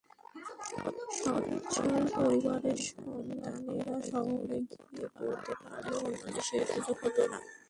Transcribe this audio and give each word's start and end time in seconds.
সচ্ছল 1.17 1.93
পরিবারের 2.15 2.79
সন্তানেরা 2.87 3.97
শহরে 4.09 4.57
গিয়ে 4.69 5.07
পড়তে 5.15 5.53
পারলেও 5.61 5.97
অন্যদের 6.05 6.43
সেই 6.47 6.63
সুযোগ 6.71 6.97
হতো 7.03 7.23
না। 7.31 7.37